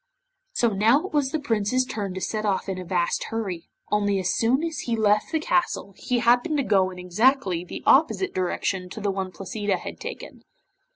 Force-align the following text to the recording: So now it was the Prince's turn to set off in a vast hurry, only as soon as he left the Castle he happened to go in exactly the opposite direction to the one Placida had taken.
So 0.53 0.69
now 0.71 1.05
it 1.05 1.13
was 1.13 1.29
the 1.29 1.39
Prince's 1.39 1.85
turn 1.85 2.15
to 2.15 2.21
set 2.21 2.43
off 2.43 2.67
in 2.67 2.79
a 2.79 2.83
vast 2.83 3.25
hurry, 3.25 3.69
only 3.91 4.17
as 4.17 4.33
soon 4.35 4.63
as 4.63 4.79
he 4.79 4.95
left 4.95 5.31
the 5.31 5.37
Castle 5.39 5.93
he 5.95 6.17
happened 6.17 6.57
to 6.57 6.63
go 6.63 6.89
in 6.89 6.97
exactly 6.97 7.63
the 7.63 7.83
opposite 7.85 8.33
direction 8.33 8.89
to 8.89 8.99
the 8.99 9.11
one 9.11 9.31
Placida 9.31 9.77
had 9.77 9.99
taken. 9.99 10.41